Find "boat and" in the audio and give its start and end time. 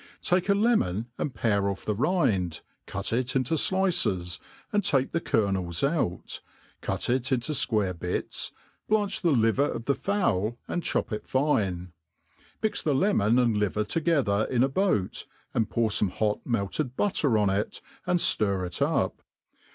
14.69-15.69